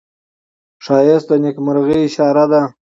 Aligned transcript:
ښایست 0.85 1.27
د 1.29 1.31
نیکمرغۍ 1.43 1.99
اشاره 2.07 2.45
ده 2.51 2.61